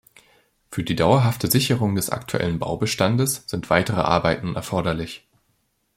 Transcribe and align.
Für 0.71 0.83
die 0.83 0.95
dauerhafte 0.95 1.45
Sicherung 1.45 1.93
des 1.93 2.09
aktuellen 2.09 2.57
Baubestandes 2.57 3.43
sind 3.45 3.69
weitere 3.69 4.01
Arbeiten 4.01 4.55
erforderlich. 4.55 5.27